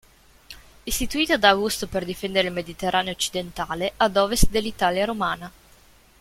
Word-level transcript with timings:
Istituita 0.85 1.37
da 1.37 1.49
Augusto 1.49 1.85
per 1.85 2.05
difendere 2.05 2.47
il 2.47 2.53
Mediterraneo 2.55 3.13
occidentale, 3.13 3.93
ad 3.97 4.17
ovest 4.17 4.49
dell'Italia 4.49 5.05
romana. 5.05 5.51